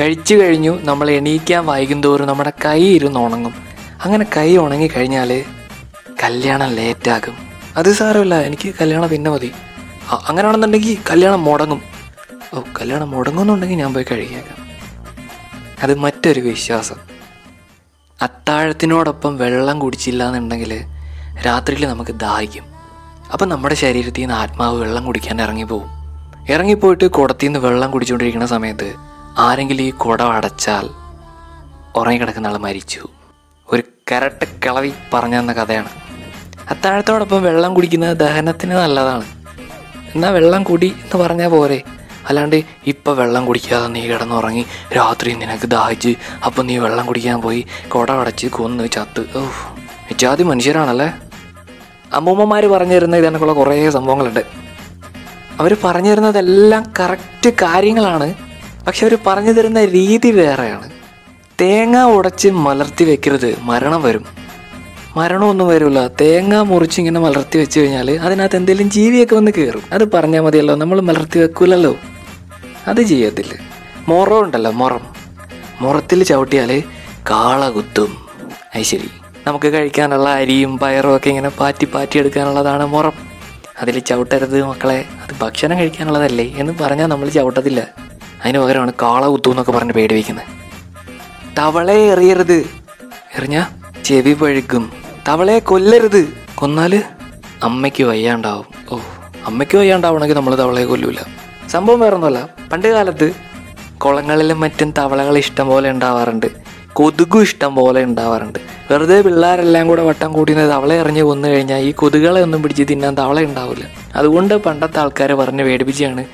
കഴിച്ചു 0.00 0.34
കഴിഞ്ഞു 0.34 0.78
നമ്മൾ 0.82 1.10
എണീക്കാൻ 1.10 1.66
വൈകും 1.66 2.02
തോറും 2.02 2.28
നമ്മുടെ 2.28 2.52
കൈ 2.64 2.80
ഇരുന്ന് 2.84 3.20
ഉണങ്ങും. 3.20 3.54
അങ്ങനെ 4.04 4.26
കൈ 4.36 4.56
ഉണങ്ങി 4.56 4.88
കഴിഞ്ഞാൽ 4.96 5.44
കല്യാണം 6.22 6.70
ലേറ്റാകും. 6.74 7.36
അത് 7.76 7.92
സാരമില്ല 7.92 8.34
എനിക്ക് 8.40 8.74
കല്യാണം 8.80 9.08
പിന്നെ 9.08 9.30
മതി. 9.30 9.46
അങ്ങനെ 9.46 10.28
അങ്ങനെയാണെന്നുണ്ടെങ്കിൽ 10.28 10.96
കല്യാണം 11.10 11.44
മുടങ്ങും. 11.44 11.80
ഓ 12.54 12.60
കല്യാണം 12.80 13.10
മുടങ്ങുന്നുണ്ടെങ്കിൽ 13.10 13.76
ഞാൻ 13.76 13.94
പോയി 13.94 14.06
കഴിക്കാം 14.10 14.44
അത് 15.82 15.94
മറ്റൊരു 15.94 16.40
വിശ്വാസം. 16.40 16.98
അത്താഴത്തിനോടൊപ്പം 18.22 19.36
വെള്ളം 19.36 19.78
കുടിച്ചില്ല 19.78 20.26
എന്നുണ്ടെങ്കിൽ 20.28 20.72
രാത്രിയിൽ 21.44 21.88
നമുക്ക് 21.88 22.10
ദാഹിക്കും. 22.10 22.64
അപ്പം 23.32 23.48
നമ്മുടെ 23.48 23.74
ശരീരത്തിൽ 23.74 24.20
നിന്ന് 24.20 24.34
ആത്മാവ് 24.34 24.80
വെള്ളം 24.80 25.04
കുടിക്കാൻ 25.04 25.42
ഇറങ്ങിപ്പോവും. 25.42 25.88
ഇറങ്ങിപ്പോയിട്ട് 26.48 27.06
കുടത്തിൽ 27.06 27.46
നിന്ന് 27.46 27.58
വെള്ളം 27.58 27.90
കുടിച്ചുകൊണ്ടിരിക്കുന്ന 27.90 28.46
സമയത്ത് 28.46 28.94
ആരെങ്കിലും 29.38 29.82
ഈ 29.82 29.90
കുടം 29.90 30.32
അടച്ചാൽ 30.32 30.90
ഉറങ്ങിക്കിടക്കുന്ന 31.96 32.46
ആൾ 32.46 32.56
മരിച്ചു. 32.56 33.08
ഒരു 33.72 33.82
കരട്ട് 34.12 34.44
കിളവി 34.64 34.92
പറഞ്ഞു 35.14 35.38
തന്ന 35.38 35.52
കഥയാണ്. 35.52 35.88
അത്താഴത്തോടൊപ്പം 36.70 37.42
വെള്ളം 37.42 37.74
കുടിക്കുന്നത് 37.74 38.16
ദഹനത്തിന് 38.16 38.70
നല്ലതാണ്. 38.70 39.24
എന്നാൽ 40.14 40.30
വെള്ളം 40.30 40.62
കുടി 40.62 40.86
എന്ന് 40.86 41.24
പറഞ്ഞാൽ 41.24 41.48
പോരെ. 41.48 41.82
അല്ലാണ്ട് 42.28 42.64
ഇപ്പം 42.86 43.16
വെള്ളം 43.16 43.46
കുടിക്കാതെ 43.46 43.86
നീ 43.86 44.06
കിടന്നുറങ്ങി 44.06 44.66
രാത്രി 44.96 45.34
നിനക്ക് 45.34 45.66
ദാഹിച്ച് 45.66 46.14
അപ്പം 46.46 46.66
നീ 46.66 46.78
വെള്ളം 46.78 47.06
കുടിക്കാൻ 47.06 47.42
പോയി 47.42 47.66
കുട 47.88 48.10
അടച്ച് 48.10 48.46
കൊന്ന് 48.46 48.88
ചത്ത്. 48.88 49.38
ഓ 49.38 49.46
ജാതി 50.16 50.42
മനുഷ്യരാണല്ലേ? 50.42 51.12
അമ്മൂമ്മമാർ 52.12 52.66
പറഞ്ഞു 52.66 52.94
തരുന്ന 52.94 53.16
ഇതേക്കുള്ള 53.16 53.52
കുറേ 53.52 53.90
സംഭവങ്ങളുണ്ട്. 53.90 54.40
അവർ 55.60 55.76
പറഞ്ഞു 55.84 56.10
തരുന്നതെല്ലാം 56.10 56.92
കറക്റ്റ് 57.00 57.50
കാര്യങ്ങളാണ്. 57.50 58.34
പക്ഷെ 58.86 59.06
അവർ 59.06 59.18
പറഞ്ഞു 59.26 59.52
തരുന്ന 59.52 59.84
രീതി 59.84 60.30
വേറെയാണ്. 60.30 60.90
തേങ്ങ 61.60 62.02
ഉടച്ച് 62.02 62.48
മലർത്തി 62.48 63.04
വെക്കരുത്. 63.04 63.56
മരണം 63.60 64.02
വരും. 64.02 64.24
മരണമൊന്നും 65.16 65.68
വരില്ല 65.68 66.06
തേങ്ങ 66.06 66.56
മുറിച്ച് 66.56 67.00
ഇങ്ങനെ 67.00 67.20
മലർത്തി 67.20 67.58
വെച്ച് 67.58 67.80
കഴിഞ്ഞാൽ 67.80 68.10
അതിനകത്ത് 68.10 68.56
എന്തെങ്കിലും 68.56 68.90
ജീവിയൊക്കെ 68.90 69.36
വന്ന് 69.36 69.50
കയറും 69.50 69.82
അത് 69.92 70.12
പറഞ്ഞാൽ 70.12 70.40
മതിയല്ലോ. 70.40 70.74
നമ്മൾ 70.74 71.00
മലർത്തി 71.00 71.38
വെക്കൂലല്ലോ. 71.38 71.96
അത് 72.88 73.02
ചെയ്യത്തില്ല. 73.02 73.54
മുറം 74.08 74.40
ഉണ്ടല്ലോ 74.40 74.70
മുറം. 74.70 75.00
മുറത്തിൽ 75.80 76.24
ചവിട്ടിയാൽ 76.24 76.82
കാള 77.30 77.68
കുത്തും. 77.68 78.16
അത് 78.74 78.82
ശരി. 78.82 79.10
നമുക്ക് 79.46 79.72
കഴിക്കാനുള്ള 79.72 80.28
അരിയും 80.28 80.78
പയറും 80.78 81.16
ഒക്കെ 81.16 81.28
ഇങ്ങനെ 81.28 81.48
പാറ്റി 81.48 81.84
പാറ്റി 81.84 82.18
എടുക്കാനുള്ളതാണ് 82.18 82.86
മുറം. 82.86 83.12
അതിൽ 83.82 83.98
ചവിട്ടരുത് 83.98 84.62
മക്കളെ. 84.62 85.04
അത് 85.22 85.34
ഭക്ഷണം 85.42 85.78
കഴിക്കാനുള്ളതല്ലേ 85.78 86.54
എന്ന് 86.56 86.72
പറഞ്ഞാൽ 86.80 87.06
നമ്മൾ 87.06 87.28
ചവിട്ടത്തില്ല. 87.28 87.86
അതിന് 88.44 88.58
പകരമാണ് 88.58 88.92
കാള 89.02 89.26
കുത്തു 89.26 89.50
എന്നൊക്കെ 89.50 89.72
പറഞ്ഞ് 89.72 89.92
പേടി 89.92 90.14
വയ്ക്കുന്നത് 90.14 90.46
തവളെ 91.58 91.94
എറിയരുത്. 91.94 92.66
എറിഞ്ഞ 93.36 93.64
ചെവി 94.04 94.32
പഴുക്കും. 94.32 94.92
തവളയെ 95.28 95.58
കൊല്ലരുത്. 95.58 96.28
കൊന്നാൽ 96.54 97.02
അമ്മയ്ക്ക് 97.62 98.04
വയ്യാണ്ടാവും. 98.04 98.66
ഓ 98.90 98.98
അമ്മയ്ക്ക് 99.46 99.78
വയ്യാണ്ടാവണമെങ്കിൽ 99.78 100.36
നമ്മൾ 100.36 100.58
തവളയെ 100.58 100.84
കൊല്ലൂല. 100.84 101.16
സംഭവം 101.68 102.00
വേറൊന്നുമല്ല. 102.00 102.48
പണ്ട് 102.72 102.88
കാലത്ത് 102.88 103.32
കുളങ്ങളിലും 103.98 104.60
മറ്റും 104.60 104.90
തവളകൾ 104.90 105.38
ഇഷ്ടം 105.38 105.66
പോലെ 105.66 105.90
ഉണ്ടാവാറുണ്ട്. 105.90 106.46
കൊതുകും 106.96 107.42
ഇഷ്ടം 107.42 107.74
പോലെ 107.74 108.02
ഉണ്ടാവാറുണ്ട്. 108.02 108.58
വെറുതെ 108.90 109.20
പിള്ളേരെല്ലാം 109.20 109.88
കൂടെ 109.88 110.02
വട്ടം 110.02 110.32
കൂടിയത് 110.32 110.70
തവളെ 110.70 110.94
എറിഞ്ഞ് 111.00 111.22
കൊന്നു 111.22 111.48
കഴിഞ്ഞാൽ 111.48 111.78
ഈ 111.78 111.92
കൊതുകളെ 111.92 112.40
ഒന്നും 112.42 112.62
പിടിച്ച് 112.62 112.82
തിന്നാൻ 112.90 113.16
തവള 113.16 113.40
ഉണ്ടാവില്ല. 113.40 113.84
അതുകൊണ്ട് 114.14 114.54
പണ്ടത്തെ 114.54 114.98
ആൾക്കാരെ 114.98 115.34
പറഞ്ഞ് 115.34 115.64
പേടിപ്പിച്ചാണ് 115.64 116.24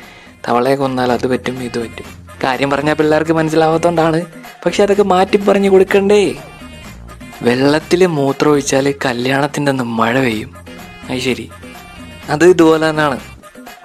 തവളയെ 0.49 0.75
കൊന്നാൽ 0.75 1.13
അത് 1.13 1.27
പറ്റും 1.27 1.63
ഇത് 1.63 1.79
പറ്റും. 1.79 2.05
കാര്യം 2.45 2.71
പറഞ്ഞാൽ 2.71 2.95
പിള്ളേർക്ക് 2.95 3.33
മനസ്സിലാവാത്തതുകൊണ്ടാണ് 3.33 4.23
പക്ഷെ 4.67 4.83
അതൊക്കെ 4.83 5.03
മാറ്റി 5.03 5.37
പറഞ്ഞു 5.37 5.71
കൊടുക്കണ്ടേ? 5.71 6.35
വെള്ളത്തിൽ 7.43 8.07
മൂത്രം 8.07 8.51
ഒഴിച്ചാൽ 8.51 8.95
കല്യാണത്തിന്റെ 9.05 9.71
ഒന്ന് 9.71 9.85
മഴ 9.85 10.21
പെയ്യും. 10.21 10.55
അത് 11.11 11.19
ശരി. 11.19 11.51
അത് 12.29 12.45
ഇതുപോലെ 12.45 12.91
തന്നെയാണ് 12.91 13.21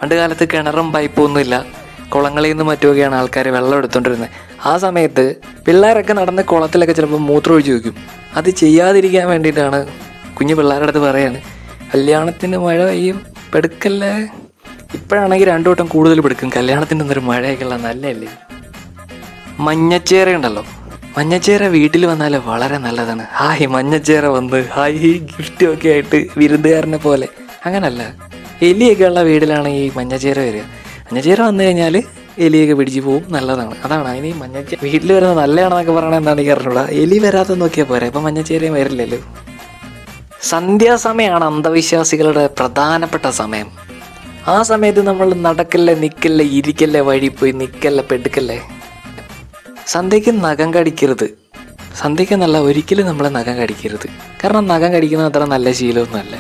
പണ്ട് 0.02 0.16
കാലത്ത് 0.16 0.48
കിണറും 0.54 0.94
പൈപ്പും 0.94 1.24
ഒന്നുമില്ല. 1.24 1.66
കുളങ്ങളിൽ 2.10 2.50
നിന്ന് 2.50 2.64
മറ്റുമൊക്കെയാണ് 2.64 3.16
ആൾക്കാർ 3.16 3.48
വെള്ളം 3.48 3.78
എടുത്തോണ്ടിരുന്നത്. 3.78 4.30
ആ 4.66 4.78
സമയത്ത് 4.78 5.36
പിള്ളേരൊക്കെ 5.68 6.14
നടന്ന 6.14 6.42
കുളത്തിലൊക്കെ 6.42 6.94
ചിലപ്പോൾ 6.94 7.18
മൂത്രം 7.18 7.54
ഒഴിച്ച് 7.54 7.72
വയ്ക്കും 7.72 7.96
അത് 8.36 8.50
ചെയ്യാതിരിക്കാൻ 8.50 9.28
വേണ്ടിയിട്ടാണ് 9.28 9.88
കുഞ്ഞു 10.34 10.56
പിള്ളേരുടെ 10.56 10.84
അടുത്ത് 10.84 11.00
പറയാണ്. 11.00 11.42
കല്യാണത്തിന് 11.96 12.58
മഴ 12.58 12.86
പെയ്യും 12.86 13.22
പെടുക്കല്ലേ? 13.54 14.28
ഇപ്പോഴാണെങ്കിൽ 14.94 15.48
രണ്ടു 15.48 15.70
വട്ടം 15.70 15.86
കൂടുതൽ 15.86 16.20
പെടുക്കും. 16.20 16.52
കല്യാണത്തിന്റെ 16.58 17.04
ഒന്നൊരു 17.04 17.20
മഴയൊക്കെയുള്ള 17.20 17.78
നല്ലതല്ലേ? 17.78 18.28
മഞ്ഞച്ചേര 19.60 20.30
ഉണ്ടല്ലോ. 20.30 20.66
മഞ്ഞച്ചേര 21.18 21.64
വീട്ടിൽ 21.64 22.06
വന്നാൽ 22.06 22.38
വളരെ 22.38 22.78
നല്ലതാണ്. 22.78 23.26
ഹായ് 23.34 23.68
മഞ്ഞച്ചേര 23.68 24.26
വന്ന് 24.26 24.66
ഹായ് 24.72 25.14
ഗിഫ്റ്റും 25.14 25.74
ഒക്കെ 25.74 25.90
ആയിട്ട് 25.90 26.28
വിരുന്നുകാരനെ 26.38 26.98
പോലെ. 26.98 27.28
അങ്ങനല്ല. 27.66 28.16
എലിയൊക്കെ 28.62 29.04
ഉള്ള 29.04 29.22
വീട്ടിലാണ് 29.22 29.68
ഈ 29.68 29.92
മഞ്ഞച്ചേര 29.98 30.40
വരിക. 30.40 30.62
മഞ്ഞച്ചേര 30.62 31.42
വന്നു 31.42 31.64
കഴിഞ്ഞാൽ 31.64 32.04
എലിയൊക്കെ 32.39 32.74
പിടിച്ച് 32.74 33.00
പോവും. 33.00 33.25
നല്ലതാണ്. 33.29 33.75
അതാണ്. 33.86 34.08
അതിന് 34.08 34.34
മഞ്ഞച്ച 34.34 34.75
വീട്ടിൽ 34.84 35.13
വരുന്നത് 35.13 35.38
നല്ലതാണെന്നൊക്കെ 35.38 35.91
പറയണത് 35.91 36.15
എന്താണ് 36.15 36.41
ഈ 36.41 36.48
അറിഞ്ഞൂടാ 36.48 36.88
എലി 36.91 37.20
വരാത്ത 37.20 37.53
നോക്കിയാൽ 37.53 37.88
പോരെ. 37.88 38.08
അപ്പം 38.08 38.24
മഞ്ഞച്ചേരയും 38.24 38.74
വരില്ലല്ലോ. 38.74 39.20
സന്ധ്യാസമയമാണ് 40.41 41.44
അന്ധവിശ്വാസികളുടെ 41.44 42.48
പ്രധാനപ്പെട്ട 42.48 43.29
സമയം. 43.29 43.72
ആ 44.48 44.62
സമയത്ത് 44.62 45.01
നമ്മൾ 45.08 45.34
നടക്കല്ലേ 45.34 45.96
നിൽക്കല്ലേ 45.96 46.46
ഇരിക്കല്ലേ 46.46 47.00
വഴി 47.00 47.27
പോയി 47.27 47.51
നിൽക്കല്ലേ 47.51 48.03
പെടുക്കല്ലേ? 48.12 48.62
സന്ധ്യയ്ക്ക് 49.88 50.44
നഖം 50.44 50.74
കടിക്കരുത്. 50.74 51.38
സന്ധ്യയ്ക്ക് 51.98 52.34
നല്ല 52.34 52.58
ഒരിക്കലും 52.60 53.08
നമ്മൾ 53.08 53.29
നഖം 53.29 53.58
കടിക്കരുത്. 53.58 54.10
കാരണം 54.44 54.67
നഖം 54.67 54.94
കടിക്കുന്നത് 54.94 55.27
അത്ര 55.27 55.46
നല്ല 55.46 55.72
ശീലമൊന്നുമല്ല. 55.72 56.36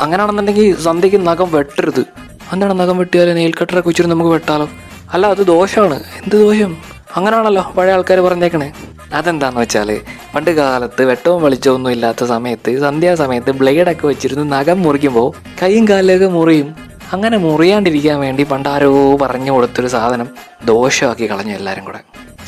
അങ്ങനെയാണെന്നുണ്ടെങ്കിൽ 0.00 0.76
സന്ധ്യയ്ക്ക് 0.76 1.26
നഖം 1.26 1.52
വെട്ടരുത്. 1.52 2.04
എന്താണ് 2.52 2.80
നഖം 2.80 2.98
വെട്ടിയാലോ 2.98 3.32
നെയിൽ 3.32 3.52
കട്ടറൊക്കെ 3.62 4.02
നമുക്ക് 4.02 4.30
വെട്ടാലോ? 4.30 4.68
അല്ല 5.12 5.26
അത് 5.26 5.46
ദോഷമാണ് 5.46 5.94
എന്ത് 5.94 6.36
ദോഷം? 6.36 6.76
അങ്ങനെയാണല്ലോ 7.16 7.62
പഴയ 7.62 7.92
ആൾക്കാർ 7.92 8.20
പറഞ്ഞേക്കണേ. 8.20 8.72
അതെന്താന്ന് 9.12 9.60
വെച്ചാൽ 9.60 10.00
പണ്ട് 10.34 10.50
കാലത്ത് 10.50 11.04
വെട്ടവും 11.04 11.42
വെളിച്ചവും 11.42 11.74
ഒന്നും 11.74 11.90
ഇല്ലാത്ത 11.90 12.24
സമയത്ത് 12.24 12.80
സന്ധ്യാസമയത്ത് 12.80 13.50
ബ്ലേഡൊക്കെ 13.50 14.06
വെച്ചിരുന്ന് 14.06 14.52
നഖം 14.52 14.82
മുറിക്കുമ്പോൾ 14.82 15.32
കൈയും 15.62 15.88
കാലിലൊക്കെ 15.88 16.26
മുറിയും 16.26 16.74
അങ്ങനെ 17.12 17.36
മുറിയാണ്ടിരിക്കാൻ 17.36 18.20
വേണ്ടി 18.20 18.44
പണ്ട് 18.44 18.68
ആരോ 18.68 19.16
പറഞ്ഞു 19.16 19.52
കൊടുത്തൊരു 19.52 19.86
സാധനം 19.86 20.28
ദോഷമാക്കി 20.64 21.30
കളഞ്ഞു 21.30 21.52
എല്ലാവരും 21.52 21.84
കൂടെ. 21.84 21.98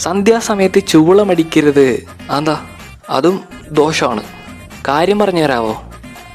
സന്ധ്യാസമയത്ത് 0.00 0.86
ചൂളമടിക്കരുത് 0.86 2.06
അതാ 2.30 2.60
അതും 3.10 3.40
ദോഷമാണ്. 3.70 4.22
കാര്യം 4.88 5.18
പറഞ്ഞു 5.18 5.42
തരാവോ 5.42 5.84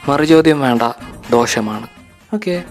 മറുചോദ്യം 0.09 0.61
വേണ്ട. 0.61 0.81
ദോഷമാണ്. 1.31 1.87
ഓക്കെ. 2.33 2.63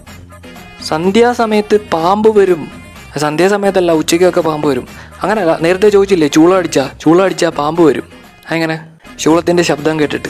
സന്ധ്യാസമയത്ത് 0.85 1.81
പാമ്പ് 1.93 2.39
വരും. 2.39 2.86
സന്ധ്യാസമയത്തല്ല 3.19 3.93
ഉച്ചയ്ക്കൊക്കെ 3.93 4.41
പാമ്പ് 4.41 4.69
വരും. 4.69 4.89
അങ്ങനെയല്ല 5.23 5.59
നേരത്തെ 5.61 5.89
ചോദിച്ചില്ലേ 5.89 6.29
ചൂള 6.29 6.55
അടിച്ചാൽ 6.55 7.23
അടിച്ചാൽ 7.23 7.51
പാമ്പ് 7.51 7.83
വരും. 7.83 8.05
അങ്ങനെ 8.51 8.87
ചൂളത്തിന്റെ 9.21 9.63
ശബ്ദം 9.63 10.01
കേട്ടിട്ട്. 10.01 10.29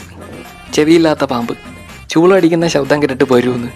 ചെവിയില്ലാത്ത 0.73 1.23
പാമ്പ്. 1.23 1.57
ചൂള 2.09 2.35
അടിക്കുന്ന 2.35 2.67
ശബ്ദം 2.67 3.01
കേട്ടിട്ട് 3.01 3.33
വരുമെന്ന്. 3.33 3.67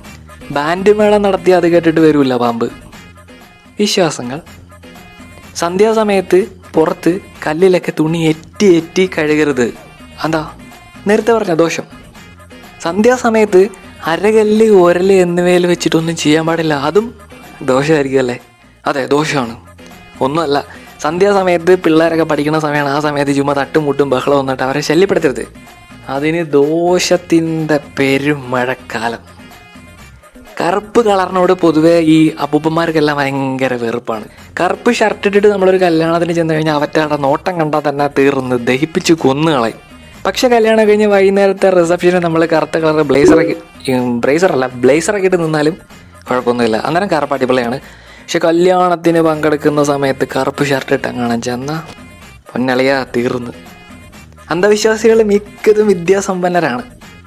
ബാൻഡ് 0.52 0.94
മേളം 0.94 1.22
നടത്തി 1.22 1.52
അത് 1.52 1.68
കേട്ടിട്ട് 1.68 2.00
വരില്ല 2.00 2.38
പാമ്പ്. 2.38 2.72
വിശ്വാസങ്ങൾ. 3.80 4.42
സന്ധ്യാസമയത്ത് 5.56 6.48
പുറത്ത് 6.74 7.20
കല്ലിലൊക്കെ 7.48 7.94
തുണി 8.00 8.18
എറ്റി 8.18 8.76
എറ്റി 8.76 9.10
കഴുകരുത്. 9.18 9.74
അതാ 10.24 10.52
നേരത്തെ 11.08 11.32
പറഞ്ഞ 11.32 11.54
ദോഷം. 11.54 11.84
സന്ധ്യാസമയത്ത് 12.82 13.68
അരകല്ല് 14.06 14.66
ഒരൽ 14.66 15.14
എന്നിവയിൽ 15.14 15.68
വെച്ചിട്ടൊന്നും 15.68 16.16
ചെയ്യാൻ 16.16 16.46
പാടില്ല. 16.46 16.74
അതും 16.74 17.14
ദോഷമായിരിക്കും 17.62 18.20
അല്ലേ? 18.20 18.40
അതെ 18.88 19.06
ദോഷമാണ് 19.06 19.56
ഒന്നുമല്ല 20.22 20.66
സന്ധ്യാസമയത്ത് 21.02 21.80
പിള്ളേരൊക്കെ 21.80 22.24
പഠിക്കുന്ന 22.24 22.60
സമയമാണ് 22.60 22.90
ആ 22.90 23.00
സമയത്ത് 23.00 23.36
ചുമ്മാ 23.36 23.54
തട്ടും 23.54 23.86
മുട്ടും 23.86 24.10
ബഹളം 24.10 24.38
വന്നിട്ട് 24.38 24.64
അവരെ 24.64 24.82
ശല്യപ്പെടുത്തരുത്. 24.82 25.48
അതിന് 26.10 26.52
ദോഷത്തിന്റെ 26.52 27.80
പെരുമഴക്കാലം. 28.00 29.20
കറുപ്പ് 30.62 31.06
കളറിനോട് 31.06 31.54
പൊതുവേ 31.54 32.00
ഈ 32.00 32.32
അപ്പൂപ്പന്മാർക്കെല്ലാം 32.42 33.18
ഭയങ്കര 33.18 33.74
വെറുപ്പാണ്. 33.74 34.26
കറുപ്പ് 34.60 34.92
ഷർട്ട് 34.92 35.28
ഇട്ടിട്ട് 35.28 35.48
നമ്മളൊരു 35.48 35.78
കല്യാണത്തിന് 35.78 36.34
ചെന്ന് 36.34 36.54
കഴിഞ്ഞാൽ 36.54 36.74
അവറ്റയുടെ 36.74 37.18
നോട്ടം 37.18 37.60
കണ്ടാൽ 37.60 37.82
തന്നെ 37.90 38.08
തീർന്ന് 38.08 38.56
ദഹിപ്പിച്ച് 38.68 39.14
കൊന്നു 39.14 39.52
കളയും 39.52 39.80
പക്ഷെ 40.26 40.48
കല്യാണം 40.48 40.88
കഴിഞ്ഞ് 40.88 41.06
വൈകുന്നേരത്തെ 41.06 41.70
റിസപ്ഷനിൽ 41.70 42.20
നമ്മൾ 42.20 42.46
കറുത്ത 42.46 42.78
കളർ 42.78 43.02
ബ്ലേസറൊക്കെ 43.02 43.56
ബ്ലേസറല്ല 43.98 44.68
ബ്ലേസറൊക്കെ 44.68 45.26
ഇട്ട് 45.26 45.44
നിന്നാലും 45.44 45.78
കുഴപ്പമൊന്നുമില്ല. 46.30 46.78
അന്നേരം 46.78 47.10
കറുപ്പ് 47.12 47.36
അടിപൊളിയാണ്. 47.36 47.80
പക്ഷെ 48.32 48.48
കല്യാണത്തിന് 48.48 49.22
പങ്കെടുക്കുന്ന 49.22 49.84
സമയത്ത് 49.84 50.28
കറുപ്പ് 50.36 50.64
ഷർട്ട് 50.66 50.94
ഇട്ട് 50.94 51.08
കാണാൻ 51.08 51.42
ചെന്ന 51.42 51.84
പൊന്നളിയാ 52.52 53.06
തീർന്ന്. 53.16 53.52
അന്ധവിശ്വാസികൾ 54.50 55.24
മിക്കതും 55.24 55.88
വിദ്യാസമ്പന്നരാണ്. 55.88 56.84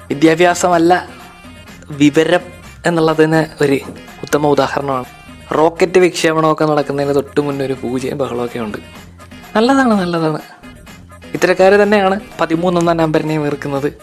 വിദ്യാഭ്യാസമല്ല 0.09 1.09
വിവരം 1.89 2.39
എന്നുള്ളതിന് 2.85 3.63
ഒരു 3.63 3.79
ഉത്തമ 4.21 4.47
ഉദാഹരണമാണ്. 4.47 5.05
റോക്കറ്റ് 5.53 5.99
വിക്ഷേപണമൊക്കെ 5.99 6.65
നടക്കുന്നതിന് 6.65 7.15
തൊട്ട് 7.15 7.41
മുന്നേ 7.41 7.65
ഒരു 7.65 7.73
പൂജയും 7.73 8.17
ബഹളമൊക്കെ 8.17 8.59
ഉണ്ട്. 8.59 8.77
നല്ലതാണ് 9.55 9.93
നല്ലതാണ്. 9.93 10.39
ഇത്തരക്കാർ 11.33 11.71
തന്നെയാണ് 11.71 12.19
പതിമൂന്നൊന്നാം 12.41 12.97
നമ്പറിനെയും 12.97 13.43
വീർക്കുന്നത് 13.43 13.93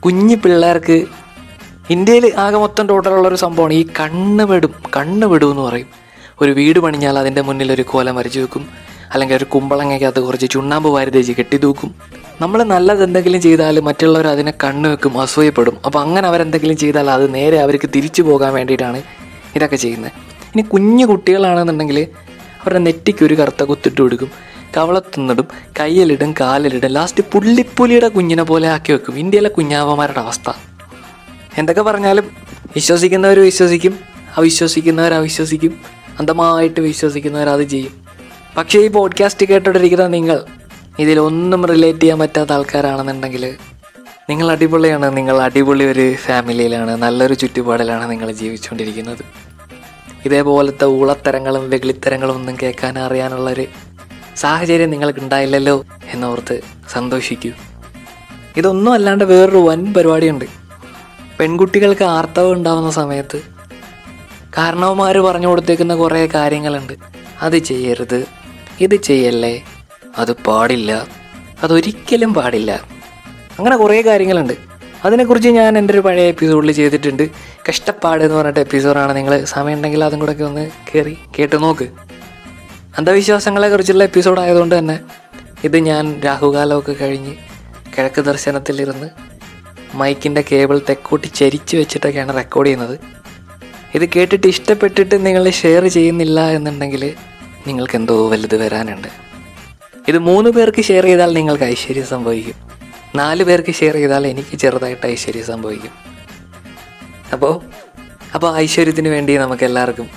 കുഞ്ഞു 0.00 0.36
പിള്ളേർക്ക് 0.36 1.06
ഇന്ത്യയിൽ 1.90 2.32
ആകെ 2.36 2.56
മൊത്തം 2.56 2.86
ടോട്ടലുള്ള 2.86 3.28
ഒരു 3.28 3.34
സംഭവമാണ്. 3.34 3.72
ഈ 3.72 3.86
കണ്ണ് 4.00 4.44
വെടും 4.44 4.74
കണ്ണ് 4.96 5.26
വെടും 5.26 5.50
എന്ന് 5.50 5.62
പറയും. 5.62 5.86
ഒരു 6.40 6.50
വീട് 6.50 6.78
പണിഞ്ഞാൽ 6.78 7.18
അതിന്റെ 7.18 7.42
മുന്നിൽ 7.42 7.72
ഒരു 7.72 7.82
കോലം 7.82 8.16
വരച്ചു 8.16 8.40
വെക്കും. 8.40 8.68
അല്ലെങ്കിൽ 9.12 9.36
ഒരു 9.36 9.44
കുമ്പളങ്ങയ്ക്കകത്ത് 9.44 10.20
കുറച്ച് 10.20 10.46
ചുണ്ണാമ്പ് 10.50 10.88
വാരി 10.88 11.10
തേച്ച് 11.10 11.32
കെട്ടി 11.32 11.56
തൂക്കും. 11.56 11.94
നമ്മൾ 12.40 12.62
നല്ലത് 12.62 13.04
എന്തെങ്കിലും 13.04 13.40
ചെയ്താൽ 13.40 13.80
മറ്റുള്ളവർ 13.80 14.26
അതിനെ 14.26 14.52
കണ്ണ് 14.64 14.88
വെക്കും 14.88 15.20
അസൂയപ്പെടും. 15.20 15.76
അപ്പോൾ 15.86 15.98
അങ്ങനെ 15.98 16.28
അവരെന്തെങ്കിലും 16.28 16.76
ചെയ്താൽ 16.76 17.10
അത് 17.10 17.34
നേരെ 17.34 17.58
അവർക്ക് 17.58 17.88
തിരിച്ചു 17.94 18.22
പോകാൻ 18.22 18.54
വേണ്ടിയിട്ടാണ് 18.54 19.02
ഇതൊക്കെ 19.56 19.76
ചെയ്യുന്നത്. 19.76 20.12
ഇനി 20.54 20.62
കുഞ്ഞു 20.62 21.06
കുട്ടികളാണെന്നുണ്ടെങ്കിൽ 21.06 22.06
അവരുടെ 22.60 22.78
നെറ്റിക്ക് 22.78 23.24
ഒരു 23.24 23.34
കറുത്ത 23.34 23.62
കുത്തിട്ട് 23.62 24.02
കൊടുക്കും. 24.02 24.30
കവളത്തുന്നിടും 24.76 25.46
കയ്യിലിടും 25.80 26.34
കാലിലിടും. 26.40 26.90
ലാസ്റ്റ് 26.90 27.24
പുള്ളിപ്പുലിയുടെ 27.32 28.08
കുഞ്ഞിനെ 28.08 28.42
പോലെ 28.42 28.68
ആക്കി 28.68 28.92
വെക്കും. 28.92 29.18
ഇന്ത്യയിലെ 29.18 29.48
കുഞ്ഞാവന്മാരുടെ 29.48 30.20
അവസ്ഥ. 30.20 30.50
എന്തൊക്കെ 31.58 31.82
പറഞ്ഞാലും 31.82 32.30
വിശ്വസിക്കുന്നവർ 32.74 33.38
വിശ്വസിക്കും 33.38 33.98
അവിശ്വസിക്കുന്നവർ 34.36 35.14
അവിശ്വസിക്കും 35.14 35.80
അന്ധമായിട്ട് 36.18 36.80
വിശ്വസിക്കുന്നവർ 36.80 37.48
അത് 37.48 37.62
ചെയ്യും. 37.62 38.06
പക്ഷേ 38.56 38.78
ഈ 38.78 38.88
പോഡ്കാസ്റ്റ് 38.88 39.46
കേട്ടോണ്ടിരിക്കുന്ന 39.46 40.06
നിങ്ങൾ 40.06 40.40
ഇതിലൊന്നും 40.98 41.66
റിലേറ്റ് 41.66 42.00
ചെയ്യാൻ 42.00 42.18
പറ്റാത്ത 42.18 42.52
ആൾക്കാരാണെന്നുണ്ടെങ്കിൽ 42.52 43.54
നിങ്ങൾ 44.30 44.50
അടിപൊളിയാണ് 44.50 45.16
നിങ്ങൾ 45.16 45.42
അടിപൊളി 45.42 45.84
ഒരു 45.84 46.14
ഫാമിലിയിലാണ് 46.14 46.90
നല്ലൊരു 46.90 47.34
ചുറ്റുപാടിലാണ് 47.34 48.10
നിങ്ങൾ 48.10 48.32
ജീവിച്ചുകൊണ്ടിരിക്കുന്നത്. 48.32 49.18
ഇതേപോലത്തെ 50.24 50.84
ഊളത്തരങ്ങളും 50.84 51.70
വെകിളിത്തരങ്ങളും 51.70 52.34
ഒന്നും 52.34 52.56
കേൾക്കാൻ 52.62 52.98
അറിയാനുള്ളൊരു 52.98 53.66
സാഹചര്യം 54.36 54.90
നിങ്ങൾക്ക് 54.90 55.18
ഉണ്ടായില്ലല്ലോ 55.20 55.84
എന്നോർത്ത് 56.12 56.60
സന്തോഷിക്കൂ. 56.90 57.50
ഇതൊന്നും 58.56 58.92
അല്ലാണ്ട് 58.92 59.24
വേറൊരു 59.24 59.58
വൻ 59.58 59.92
പരിപാടിയുണ്ട്. 59.92 60.61
പെൺകുട്ടികൾക്ക് 61.38 62.04
ആർത്തവം 62.04 62.52
ഉണ്ടാവുന്ന 62.52 62.90
സമയത്ത് 62.90 63.42
കാരണവന്മാർ 64.58 65.18
പറഞ്ഞു 65.18 65.46
കൊടുത്തേക്കുന്ന 65.46 65.94
കുറേ 65.94 66.26
കാര്യങ്ങളുണ്ട്. 66.26 66.92
അത് 67.42 67.58
ചെയ്യരുത്. 67.58 68.24
ഇത് 68.80 68.96
ചെയ്യല്ലേ? 68.96 69.64
അത് 70.18 70.32
പാടില്ല. 70.32 71.06
അതൊരിക്കലും 71.62 72.34
പാടില്ല. 72.34 72.72
അങ്ങനെ 73.58 73.76
കുറേ 73.76 74.02
കാര്യങ്ങളുണ്ട്. 74.02 74.52
അതിനെക്കുറിച്ച് 75.04 75.48
ഞാൻ 75.48 75.78
എന്റെ 75.78 75.92
ഒരു 75.92 76.00
പഴയ 76.00 76.28
എപ്പിസോഡിൽ 76.28 76.72
ചെയ്തിട്ടുണ്ട്. 76.72 77.28
കഷ്ടപ്പാട് 77.68 78.24
എന്ന് 78.24 78.36
പറഞ്ഞിട്ട് 78.36 78.60
എപ്പിസോഡാണ് 78.60 79.16
നിങ്ങൾ 79.16 79.44
സമയമുണ്ടെങ്കിൽ 79.44 80.04
അതും 80.04 80.18
കൂടെ 80.18 80.44
ഒന്ന് 80.44 80.70
കയറി 80.94 81.18
കേട്ട് 81.38 81.62
നോക്ക്. 81.62 81.88
അന്ധവിശ്വാസങ്ങളെ 82.98 83.68
കുറിച്ചുള്ള 83.68 84.04
എപ്പിസോഡ് 84.04 84.40
ആയതുകൊണ്ട് 84.40 84.78
തന്നെ 84.78 85.00
ഇത് 85.64 85.76
ഞാൻ 85.76 86.20
രാഹുകാലമൊക്കെ 86.20 86.92
കഴിഞ്ഞ് 86.92 87.36
കിഴക്ക് 87.98 88.20
ദർശനത്തിലിരുന്ന് 88.20 89.10
മൈക്കിന്റെ 89.94 90.44
കേബിൾ 90.52 90.80
തെക്കോട്ടി 90.88 91.26
ചരിച്ച് 91.26 91.76
വെച്ചിട്ടൊക്കെയാണ് 91.76 92.36
റെക്കോർഡ് 92.36 92.66
ചെയ്യുന്നത്. 92.66 93.00
ഇത് 93.94 94.08
കേട്ടിട്ട് 94.08 94.46
ഇഷ്ടപ്പെട്ടിട്ട് 94.46 95.26
നിങ്ങൾ 95.26 95.50
ഷെയർ 95.50 95.86
ചെയ്യുന്നില്ല 95.86 96.50
എന്നുണ്ടെങ്കിൽ 96.50 97.14
നിങ്ങൾക്ക് 97.66 97.96
എന്തോ 97.96 98.28
വലുത് 98.28 98.56
വരാനുണ്ട്. 98.56 99.08
ഇത് 100.08 100.18
മൂന്ന് 100.18 100.50
പേർക്ക് 100.50 100.82
ഷെയർ 100.82 101.04
ചെയ്താൽ 101.04 101.34
നിങ്ങൾക്ക് 101.34 101.64
ഐശ്വര്യം 101.64 102.06
സംഭവിക്കും. 102.06 102.54
നാല് 103.14 103.42
പേർക്ക് 103.44 103.74
ഷെയർ 103.74 103.94
ചെയ്താൽ 103.94 104.26
എനിക്ക് 104.26 104.56
ചെറുതായിട്ട് 104.56 105.06
ഐശ്വര്യം 105.06 105.46
സംഭവിക്കും. 105.46 105.90
അപ്പോൾ 107.32 107.60
അപ്പോൾ 108.34 108.56
ഐശ്വര്യത്തിന് 108.56 109.08
വേണ്ടി 109.08 109.36
നമുക്ക് 109.36 109.64
എല്ലാവർക്കും 109.64 110.08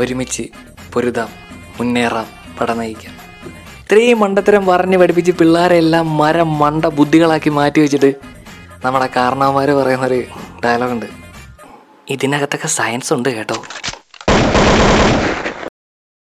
ഒരുമിച്ച് 0.00 0.42
പൊരുതാം 0.92 1.28
മുന്നേറാം 1.80 2.26
പടനയിക്കാം 2.60 3.14
ഇത്രയും 3.82 4.20
മണ്ടത്തരം 4.20 4.66
പറഞ്ഞ് 4.66 4.98
പഠിപ്പിച്ച് 4.98 5.32
പിള്ളേരെല്ലാം 5.32 6.16
മരം 6.16 6.58
മണ്ട 6.58 6.84
ബുദ്ധികളാക്കി 6.84 7.50
മാറ്റി 7.50 7.80
വെച്ചിട്ട് 7.80 8.35
നമ്മുടെ 8.84 9.08
കാരണവന്മാർ 9.16 9.70
പറയുന്നൊരു 9.70 10.18
ഡയലോഗുണ്ട് 10.64 11.06
ഇതിനകത്തൊക്കെ 12.08 12.68
സയൻസ് 12.68 13.12
ഉണ്ട് 13.12 13.28
കേട്ടോ. 13.28 13.56